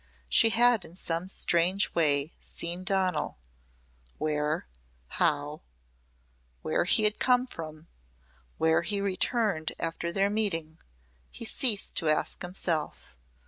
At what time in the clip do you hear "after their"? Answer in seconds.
9.77-10.31